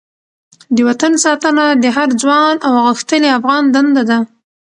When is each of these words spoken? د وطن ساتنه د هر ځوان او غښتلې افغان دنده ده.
د 0.75 0.77
وطن 0.87 1.13
ساتنه 1.25 1.65
د 1.83 1.85
هر 1.97 2.09
ځوان 2.21 2.55
او 2.67 2.73
غښتلې 2.87 3.29
افغان 3.39 3.63
دنده 3.75 4.03
ده. 4.09 4.19